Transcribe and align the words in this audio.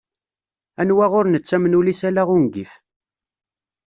Anwa 0.81 1.05
ur 1.17 1.25
nettamen 1.27 1.77
ul-is 1.79 2.01
ala 2.09 2.23
ungif. 2.35 2.71